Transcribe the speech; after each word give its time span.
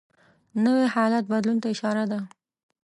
نوی 0.63 0.83
حالت 0.93 1.25
بدلون 1.31 1.57
ته 1.63 1.67
اشاره 1.73 2.05
ده 2.11 2.19